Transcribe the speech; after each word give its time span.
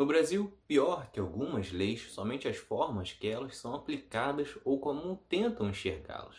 No 0.00 0.06
Brasil, 0.06 0.50
pior 0.66 1.10
que 1.12 1.20
algumas 1.20 1.70
leis, 1.70 2.10
somente 2.10 2.48
as 2.48 2.56
formas 2.56 3.12
que 3.12 3.28
elas 3.28 3.58
são 3.58 3.74
aplicadas 3.74 4.56
ou 4.64 4.80
como 4.80 5.20
tentam 5.28 5.68
enxergá-las. 5.68 6.36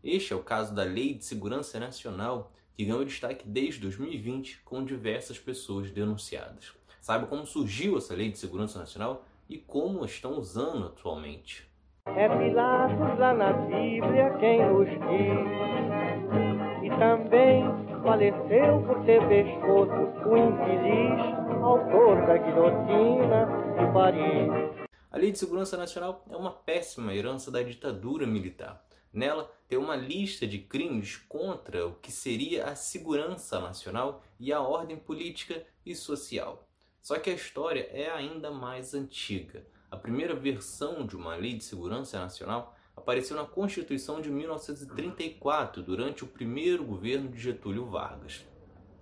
Este 0.00 0.32
é 0.32 0.36
o 0.36 0.44
caso 0.44 0.72
da 0.72 0.84
Lei 0.84 1.14
de 1.14 1.24
Segurança 1.24 1.80
Nacional, 1.80 2.52
que 2.72 2.84
ganhou 2.84 3.04
destaque 3.04 3.48
desde 3.48 3.80
2020 3.80 4.60
com 4.64 4.84
diversas 4.84 5.40
pessoas 5.40 5.90
denunciadas. 5.90 6.72
Saiba 7.00 7.26
como 7.26 7.44
surgiu 7.44 7.98
essa 7.98 8.14
Lei 8.14 8.30
de 8.30 8.38
Segurança 8.38 8.78
Nacional 8.78 9.24
e 9.48 9.58
como 9.58 10.04
estão 10.04 10.38
usando 10.38 10.86
atualmente. 10.86 11.68
É 12.06 12.28
Pilatos 12.28 13.18
lá 13.18 13.34
na 13.34 13.52
Bíblia 13.54 14.36
quem 14.38 14.64
nos 14.64 14.86
diz, 14.88 15.48
e 16.84 16.90
também 16.96 17.64
faleceu 18.04 18.82
por 18.86 19.04
ter 19.04 19.20
pescoço 19.26 20.28
o 20.28 20.36
infeliz 20.36 21.39
autor 21.62 22.26
da 22.26 22.38
guilhotina 22.38 23.46
de 23.78 23.92
Paris. 23.92 24.88
A 25.10 25.18
Lei 25.18 25.30
de 25.30 25.38
Segurança 25.38 25.76
Nacional 25.76 26.24
é 26.30 26.36
uma 26.36 26.50
péssima 26.50 27.14
herança 27.14 27.50
da 27.50 27.62
ditadura 27.62 28.26
militar. 28.26 28.84
Nela 29.12 29.50
tem 29.68 29.78
uma 29.78 29.94
lista 29.94 30.46
de 30.46 30.58
crimes 30.58 31.16
contra 31.16 31.86
o 31.86 31.94
que 31.96 32.10
seria 32.10 32.64
a 32.64 32.74
segurança 32.74 33.60
nacional 33.60 34.22
e 34.38 34.52
a 34.52 34.60
ordem 34.60 34.96
política 34.96 35.62
e 35.84 35.94
social. 35.94 36.66
Só 37.02 37.18
que 37.18 37.28
a 37.28 37.34
história 37.34 37.88
é 37.92 38.10
ainda 38.10 38.50
mais 38.50 38.94
antiga. 38.94 39.66
A 39.90 39.96
primeira 39.96 40.34
versão 40.34 41.04
de 41.04 41.16
uma 41.16 41.34
lei 41.34 41.54
de 41.54 41.64
segurança 41.64 42.18
nacional 42.18 42.74
apareceu 42.96 43.36
na 43.36 43.44
Constituição 43.44 44.20
de 44.20 44.30
1934, 44.30 45.82
durante 45.82 46.24
o 46.24 46.28
primeiro 46.28 46.84
governo 46.84 47.28
de 47.28 47.38
Getúlio 47.38 47.86
Vargas. 47.86 48.44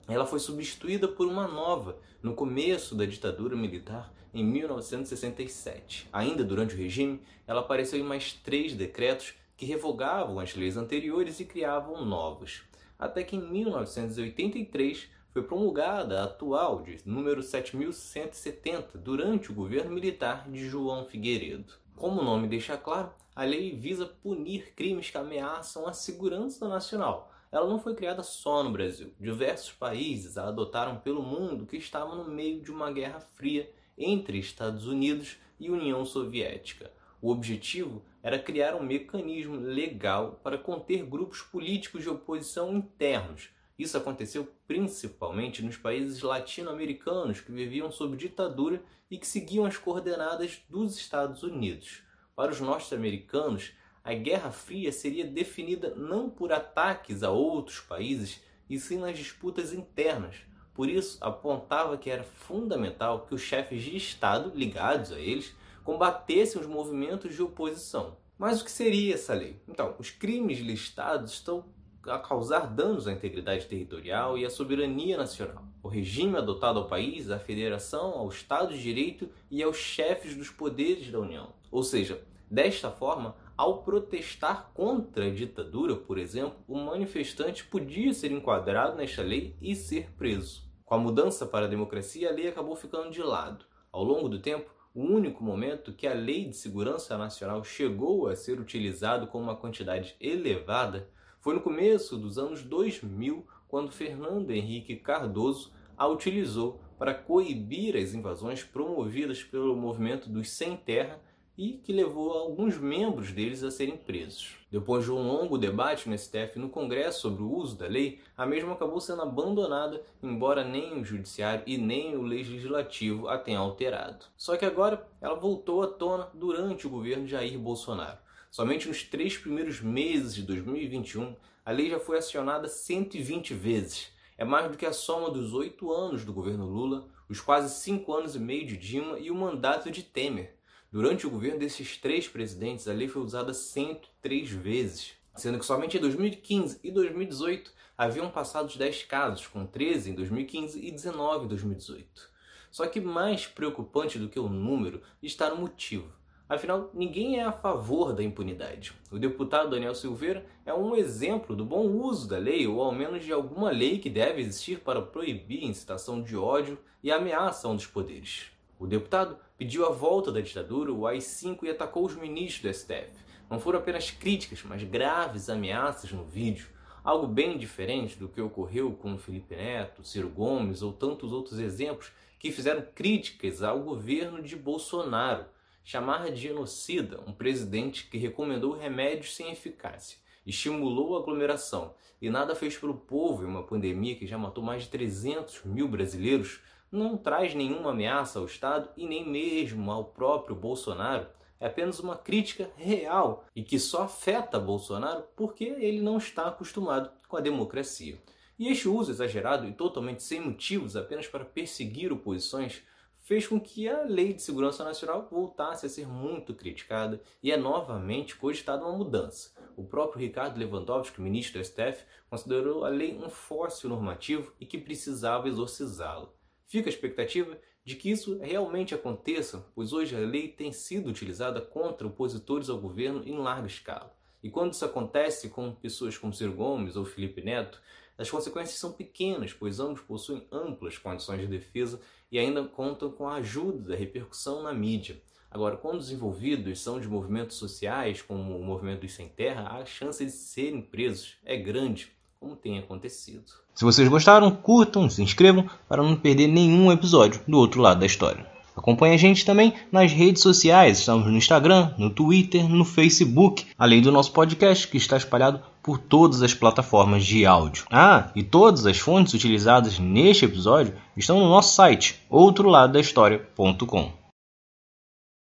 Ela 0.09 0.27
foi 0.27 0.41
substituída 0.41 1.07
por 1.07 1.29
uma 1.29 1.47
nova 1.47 1.99
no 2.23 2.35
começo 2.35 2.95
da 2.95 3.05
ditadura 3.05 3.55
militar 3.55 4.11
em 4.33 4.43
1967. 4.43 6.09
Ainda 6.13 6.43
durante 6.43 6.75
o 6.75 6.79
regime, 6.79 7.21
ela 7.47 7.61
apareceu 7.61 8.01
em 8.01 8.03
mais 8.03 8.33
três 8.33 8.73
decretos 8.73 9.35
que 9.55 9.67
revogavam 9.67 10.41
as 10.41 10.55
leis 10.55 10.77
anteriores 10.77 11.41
e 11.41 11.45
criavam 11.45 12.05
novos. 12.05 12.63
Até 12.99 13.23
que 13.23 13.37
em 13.37 13.41
1983 13.41 15.09
foi 15.31 15.43
promulgada 15.43 16.21
a 16.21 16.25
atual 16.25 16.83
de 16.83 16.99
número 17.05 17.43
7170 17.43 18.97
durante 18.99 19.51
o 19.51 19.55
governo 19.55 19.93
militar 19.93 20.49
de 20.51 20.69
João 20.69 21.05
Figueiredo. 21.05 21.75
Como 21.95 22.21
o 22.21 22.25
nome 22.25 22.49
deixa 22.49 22.77
claro, 22.77 23.11
a 23.39 23.45
lei 23.45 23.71
visa 23.77 24.05
punir 24.05 24.75
crimes 24.75 25.11
que 25.11 25.17
ameaçam 25.17 25.87
a 25.87 25.93
segurança 25.93 26.67
nacional. 26.67 27.33
Ela 27.53 27.69
não 27.69 27.79
foi 27.79 27.95
criada 27.95 28.21
só 28.25 28.65
no 28.65 28.73
Brasil. 28.73 29.15
Diversos 29.21 29.71
países 29.71 30.37
a 30.37 30.49
adotaram 30.49 30.99
pelo 30.99 31.23
mundo 31.23 31.65
que 31.65 31.77
estavam 31.77 32.17
no 32.17 32.29
meio 32.29 32.61
de 32.61 32.73
uma 32.73 32.91
guerra 32.91 33.21
fria 33.21 33.71
entre 33.97 34.39
Estados 34.39 34.89
Unidos 34.89 35.39
e 35.61 35.71
União 35.71 36.05
Soviética. 36.05 36.91
O 37.23 37.31
objetivo 37.31 38.03
era 38.25 38.41
criar 38.41 38.75
um 38.75 38.83
mecanismo 38.83 39.55
legal 39.55 40.41
para 40.43 40.59
conter 40.59 41.07
grupos 41.07 41.41
políticos 41.41 42.03
de 42.03 42.11
oposição 42.11 42.77
internos, 42.77 43.51
isso 43.79 43.97
aconteceu 43.97 44.53
principalmente 44.67 45.63
nos 45.63 45.77
países 45.77 46.23
latino-americanos 46.23 47.41
que 47.41 47.53
viviam 47.53 47.93
sob 47.93 48.17
ditadura 48.17 48.83
e 49.09 49.17
que 49.17 49.27
seguiam 49.27 49.65
as 49.65 49.77
coordenadas 49.77 50.61
dos 50.69 50.97
Estados 50.97 51.45
Unidos. 51.45 52.08
Para 52.39 52.53
os 52.53 52.61
norte-americanos, 52.61 53.73
a 54.05 54.15
Guerra 54.15 54.53
Fria 54.53 54.93
seria 54.93 55.27
definida 55.27 55.93
não 55.97 56.31
por 56.31 56.53
ataques 56.53 57.25
a 57.25 57.33
outros 57.33 57.81
países, 57.81 58.41
e 58.71 58.79
sim 58.79 58.99
nas 58.99 59.19
disputas 59.19 59.73
internas. 59.73 60.37
Por 60.73 60.89
isso, 60.89 61.19
apontava 61.21 61.99
que 61.99 62.09
era 62.09 62.23
fundamental 62.23 63.27
que 63.27 63.35
os 63.35 63.41
chefes 63.41 63.83
de 63.83 63.97
Estado 63.97 64.53
ligados 64.55 65.11
a 65.11 65.19
eles 65.19 65.53
combatessem 65.83 66.61
os 66.61 66.69
movimentos 66.69 67.35
de 67.35 67.43
oposição. 67.43 68.17
Mas 68.39 68.61
o 68.61 68.65
que 68.65 68.71
seria 68.71 69.15
essa 69.15 69.35
lei? 69.35 69.61
Então, 69.67 69.97
os 69.99 70.11
crimes 70.13 70.61
listados 70.61 71.33
estão 71.33 71.65
a 72.07 72.21
causar 72.21 72.69
danos 72.69 73.09
à 73.09 73.13
integridade 73.13 73.67
territorial 73.67 74.39
e 74.39 74.47
à 74.47 74.51
soberania 74.51 75.17
nacional. 75.17 75.65
O 75.83 75.89
regime 75.89 76.37
adotado 76.37 76.79
ao 76.79 76.87
país, 76.87 77.33
à 77.33 77.39
federação, 77.41 78.13
ao 78.13 78.29
Estado 78.29 78.73
de 78.73 78.81
Direito 78.81 79.29
e 79.51 79.61
aos 79.61 79.77
chefes 79.77 80.37
dos 80.37 80.51
poderes 80.51 81.11
da 81.11 81.19
União. 81.19 81.53
Ou 81.71 81.83
seja, 81.83 82.23
desta 82.51 82.91
forma, 82.91 83.37
ao 83.57 83.83
protestar 83.83 84.71
contra 84.73 85.27
a 85.27 85.31
ditadura, 85.31 85.97
por 85.97 86.19
exemplo, 86.19 86.59
o 86.69 86.79
manifestante 86.79 87.65
podia 87.65 88.13
ser 88.15 88.31
enquadrado 88.31 88.97
nesta 88.97 89.23
lei 89.23 89.57
e 89.61 89.75
ser 89.75 90.13
preso. 90.13 90.69
Com 90.85 90.95
a 90.95 90.99
mudança 90.99 91.45
para 91.45 91.67
a 91.67 91.69
democracia, 91.69 92.29
a 92.29 92.33
lei 92.33 92.49
acabou 92.49 92.77
ficando 92.77 93.11
de 93.11 93.23
lado. 93.23 93.65
Ao 93.91 94.03
longo 94.03 94.29
do 94.29 94.39
tempo, 94.39 94.71
o 94.95 95.03
único 95.03 95.45
momento 95.45 95.93
que 95.93 96.07
a 96.07 96.15
Lei 96.15 96.47
de 96.47 96.57
Segurança 96.57 97.17
Nacional 97.17 97.63
chegou 97.63 98.27
a 98.27 98.35
ser 98.35 98.59
utilizado 98.59 99.27
com 99.27 99.41
uma 99.41 99.55
quantidade 99.55 100.17
elevada 100.21 101.09
foi 101.41 101.55
no 101.55 101.61
começo 101.61 102.17
dos 102.17 102.39
anos 102.39 102.63
2000 102.63 103.47
quando 103.69 103.93
Fernando 103.93 104.51
Henrique 104.51 104.97
Cardoso 104.97 105.73
a 105.97 106.07
utilizou 106.07 106.81
para 106.99 107.15
coibir 107.15 107.97
as 107.97 108.15
invasões 108.15 108.65
promovidas 108.65 109.43
pelo 109.43 109.77
movimento 109.77 110.29
dos 110.29 110.51
Sem 110.51 110.77
Terra 110.77 111.21
e 111.59 111.73
que 111.73 111.93
levou 111.93 112.31
alguns 112.31 112.79
membros 112.79 113.33
deles 113.33 113.65
a 113.65 113.71
serem 113.73 113.97
presos. 113.97 114.57
Depois 114.71 115.05
de 115.05 115.11
um 115.11 115.21
longo 115.21 115.59
debate 115.59 116.09
no 116.09 116.17
STF 116.17 116.53
e 116.55 116.59
no 116.61 116.69
Congresso 116.69 117.23
sobre 117.23 117.43
o 117.43 117.53
uso 117.53 117.77
da 117.77 117.89
lei, 117.89 118.21
a 118.37 118.47
mesma 118.47 118.75
acabou 118.75 119.01
sendo 119.01 119.23
abandonada, 119.23 120.01
embora 120.23 120.63
nem 120.63 121.01
o 121.01 121.05
Judiciário 121.05 121.65
e 121.67 121.77
nem 121.77 122.17
o 122.17 122.23
Legislativo 122.23 123.27
a 123.27 123.37
tenham 123.37 123.65
alterado. 123.65 124.27
Só 124.37 124.57
que 124.57 124.65
agora 124.65 125.05
ela 125.21 125.35
voltou 125.35 125.83
à 125.83 125.89
tona 125.89 126.31
durante 126.33 126.87
o 126.87 126.91
governo 126.91 127.25
de 127.25 127.33
Jair 127.33 127.59
Bolsonaro. 127.59 128.19
Somente 128.53 128.87
nos 128.87 129.03
três 129.03 129.37
primeiros 129.37 129.81
meses 129.81 130.37
de 130.37 130.43
2021, 130.43 131.35
a 131.67 131.73
lei 131.73 131.91
já 131.91 131.99
foi 131.99 132.19
acionada 132.19 132.69
120 132.69 133.53
vezes. 133.53 134.13
É 134.39 134.45
mais 134.45 134.71
do 134.71 134.77
que 134.77 134.87
a 134.87 134.93
soma 134.93 135.29
dos 135.29 135.53
oito 135.55 135.91
anos 135.93 136.25
do 136.25 136.33
governo 136.33 136.67
Lula, 136.67 137.09
os 137.29 137.41
quase 137.41 137.75
cinco 137.83 138.15
anos 138.15 138.37
e 138.37 138.39
meio 138.39 138.65
de 138.65 138.77
Dilma 138.77 139.19
e 139.19 139.29
o 139.29 139.35
mandato 139.35 139.91
de 139.91 140.05
Temer. 140.05 140.58
Durante 140.91 141.27
o 141.27 141.31
governo 141.31 141.59
desses 141.59 141.99
três 141.99 142.27
presidentes, 142.27 142.89
a 142.89 142.95
lei 142.95 143.09
foi 143.09 143.21
usada 143.21 143.53
103 143.53 144.51
vezes, 144.51 145.13
sendo 145.35 145.59
que 145.59 145.67
somente 145.67 145.99
em 145.99 146.01
2015 146.01 146.81
e 146.83 146.91
2018 146.91 147.71
haviam 147.97 148.31
passado 148.31 148.69
os 148.69 148.77
10 148.77 149.03
casos, 149.03 149.47
com 149.47 149.67
13 149.67 150.13
em 150.13 150.15
2015 150.15 150.81
e 150.81 150.91
19 150.91 151.45
em 151.45 151.49
2018. 151.49 152.31
Só 152.71 152.87
que 152.87 153.03
mais 153.03 153.47
preocupante 153.47 154.19
do 154.19 154.31
que 154.31 154.41
o 154.41 154.49
número 154.49 155.03
está 155.23 155.51
no 155.51 155.57
motivo. 155.57 156.11
Afinal, 156.49 156.91
ninguém 156.95 157.39
é 157.39 157.45
a 157.45 157.53
favor 157.53 158.15
da 158.15 158.23
impunidade. 158.23 158.95
O 159.11 159.19
deputado 159.19 159.69
Daniel 159.69 159.95
Silveira 159.95 160.47
é 160.65 160.73
um 160.73 160.97
exemplo 160.97 161.55
do 161.55 161.67
bom 161.67 161.87
uso 161.87 162.27
da 162.27 162.39
lei, 162.39 162.67
ou 162.67 162.81
ao 162.81 162.93
menos 162.93 163.23
de 163.23 163.31
alguma 163.31 163.71
lei 163.71 163.99
que 163.99 164.09
deve 164.09 164.41
existir 164.41 164.79
para 164.79 165.03
proibir 165.03 165.65
incitação 165.65 166.23
de 166.23 166.35
ódio 166.35 166.79
e 167.03 167.13
ameaça 167.13 167.69
a 167.69 167.71
um 167.71 167.77
dos 167.77 167.87
poderes. 167.87 168.57
O 168.79 168.87
deputado 168.87 169.37
pediu 169.57 169.87
a 169.87 169.91
volta 169.91 170.31
da 170.31 170.41
ditadura, 170.41 170.93
o 170.93 171.07
AI-5 171.07 171.65
e 171.65 171.71
atacou 171.71 172.05
os 172.07 172.15
ministros 172.15 172.63
do 172.63 172.73
STF. 172.73 173.11
Não 173.51 173.59
foram 173.59 173.79
apenas 173.79 174.11
críticas, 174.11 174.63
mas 174.63 174.85
graves 174.85 175.49
ameaças 175.49 176.13
no 176.13 176.25
vídeo. 176.25 176.69
Algo 177.03 177.27
bem 177.27 177.57
diferente 177.57 178.19
do 178.19 178.29
que 178.29 178.41
ocorreu 178.41 178.93
com 178.93 179.19
Felipe 179.19 179.57
Neto, 179.57 180.05
Ciro 180.05 180.29
Gomes 180.29 180.83
ou 180.83 180.93
tantos 180.93 181.33
outros 181.33 181.59
exemplos 181.59 182.13
que 182.39 182.53
fizeram 182.53 182.85
críticas 182.95 183.63
ao 183.63 183.81
governo 183.81 184.43
de 184.43 184.55
Bolsonaro 184.55 185.47
chamar 185.89 186.31
de 186.31 186.37
genocida 186.37 187.19
um 187.27 187.33
presidente 187.33 188.09
que 188.11 188.19
recomendou 188.19 188.77
remédios 188.77 189.35
sem 189.35 189.51
eficácia, 189.51 190.19
estimulou 190.47 191.17
a 191.17 191.21
aglomeração 191.21 191.95
e 192.21 192.29
nada 192.29 192.55
fez 192.55 192.77
pelo 192.77 192.95
povo 192.95 193.43
em 193.43 193.47
uma 193.47 193.63
pandemia 193.63 194.15
que 194.15 194.27
já 194.27 194.37
matou 194.37 194.63
mais 194.63 194.83
de 194.83 194.91
300 194.91 195.65
mil 195.65 195.89
brasileiros, 195.89 196.61
não 196.91 197.17
traz 197.17 197.55
nenhuma 197.55 197.91
ameaça 197.91 198.39
ao 198.39 198.47
Estado 198.47 198.89
e 198.97 199.07
nem 199.07 199.29
mesmo 199.29 199.91
ao 199.91 200.05
próprio 200.05 200.57
Bolsonaro. 200.57 201.27
É 201.61 201.67
apenas 201.67 201.99
uma 201.99 202.17
crítica 202.17 202.71
real 202.77 203.45
e 203.55 203.63
que 203.63 203.79
só 203.79 204.03
afeta 204.05 204.61
Bolsonaro 204.61 205.25
porque 205.37 205.65
ele 205.65 206.01
não 206.01 206.19
está 206.19 206.47
acostumado 206.47 207.11
com 207.29 207.37
a 207.37 207.41
democracia. 207.41 208.19
E 208.59 208.69
este 208.69 208.89
uso 208.89 209.11
exagerado 209.11 209.67
e 209.67 209.73
totalmente 209.73 210.23
sem 210.23 210.41
motivos 210.41 210.97
apenas 210.97 211.27
para 211.27 211.45
perseguir 211.45 212.13
oposições 212.13 212.83
fez 213.29 213.47
com 213.47 213.61
que 213.61 213.87
a 213.89 214.05
Lei 214.05 214.33
de 214.33 214.43
Segurança 214.43 214.83
Nacional 214.83 215.29
voltasse 215.31 215.85
a 215.85 215.89
ser 215.89 216.09
muito 216.09 216.55
criticada 216.55 217.21
e 217.43 217.53
é 217.53 217.57
novamente 217.57 218.35
cogitada 218.35 218.87
uma 218.87 218.97
mudança. 218.97 219.53
O 219.77 219.85
próprio 219.85 220.21
Ricardo 220.21 220.59
Lewandowski, 220.59 221.21
ministro 221.21 221.61
do 221.61 221.65
STF, 221.65 222.05
considerou 222.31 222.85
a 222.85 222.89
lei 222.89 223.17
um 223.17 223.29
fóssil 223.29 223.91
normativo 223.91 224.53
e 224.59 224.65
que 224.65 224.79
precisava 224.79 225.47
exorcizá-la. 225.47 226.38
Fica 226.69 226.89
a 226.89 226.93
expectativa 226.93 227.59
de 227.83 227.97
que 227.97 228.11
isso 228.11 228.39
realmente 228.41 228.95
aconteça, 228.95 229.67
pois 229.75 229.95
hoje 229.95 230.15
a 230.15 230.19
lei 230.19 230.49
tem 230.49 230.71
sido 230.71 231.09
utilizada 231.09 231.63
contra 231.63 232.07
opositores 232.07 232.69
ao 232.69 232.79
governo 232.79 233.27
em 233.27 233.39
larga 233.39 233.67
escala. 233.67 234.15
E 234.43 234.51
quando 234.51 234.75
isso 234.75 234.85
acontece 234.85 235.49
com 235.49 235.75
pessoas 235.75 236.19
como 236.19 236.35
Ciro 236.35 236.53
Gomes 236.53 236.95
ou 236.95 237.07
Felipe 237.07 237.41
Neto, 237.41 237.81
as 238.19 238.31
consequências 238.31 238.79
são 238.79 238.93
pequenas, 238.93 239.55
pois 239.55 239.81
ambos 239.81 240.03
possuem 240.03 240.47
amplas 240.53 240.99
condições 240.99 241.41
de 241.41 241.47
defesa 241.47 242.03
e 242.31 242.39
ainda 242.39 242.63
contam 242.65 243.11
com 243.11 243.27
a 243.27 243.37
ajuda 243.37 243.89
da 243.89 243.97
repercussão 243.97 244.63
na 244.63 244.75
mídia. 244.75 245.23
Agora, 245.51 245.79
quando 245.79 246.01
os 246.01 246.13
envolvidos 246.13 246.81
são 246.81 247.01
de 247.01 247.09
movimentos 247.09 247.57
sociais, 247.57 248.21
como 248.21 248.59
o 248.59 248.63
movimento 248.63 249.01
dos 249.01 249.15
sem 249.15 249.31
terra, 249.31 249.79
a 249.79 249.87
chance 249.87 250.23
de 250.23 250.31
serem 250.31 250.83
presos 250.83 251.39
é 251.43 251.57
grande, 251.57 252.13
como 252.41 252.55
tem 252.55 252.79
acontecido. 252.79 253.43
Se 253.75 253.85
vocês 253.85 254.09
gostaram, 254.09 254.51
curtam, 254.51 255.11
se 255.11 255.23
inscrevam 255.23 255.69
para 255.89 256.03
não 256.03 256.17
perder 256.17 256.47
nenhum 256.47 256.91
episódio 256.93 257.41
do 257.49 257.59
outro 257.59 257.81
lado 257.81 258.01
da 258.01 258.07
história. 258.07 258.47
Acompanhe 258.77 259.15
a 259.15 259.19
gente 259.19 259.45
também 259.45 259.75
nas 259.91 260.13
redes 260.13 260.41
sociais, 260.41 261.01
estamos 261.01 261.27
no 261.27 261.37
Instagram, 261.37 261.93
no 261.99 262.11
Twitter, 262.11 262.69
no 262.69 262.85
Facebook, 262.85 263.67
além 263.77 264.01
do 264.01 264.13
nosso 264.13 264.33
podcast 264.33 264.87
que 264.87 264.97
está 264.97 265.17
espalhado 265.17 265.61
por 265.83 265.99
todas 265.99 266.41
as 266.43 266.55
plataformas 266.55 267.27
de 267.27 267.45
áudio. 267.45 267.85
Ah, 267.91 268.31
e 268.37 268.45
todas 268.45 268.87
as 268.87 268.99
fontes 268.99 269.35
utilizadas 269.35 269.99
neste 269.99 270.45
episódio 270.45 270.95
estão 271.17 271.41
no 271.41 271.49
nosso 271.49 271.75
site, 271.75 272.21
outroladodahistoria.com. 272.31 274.13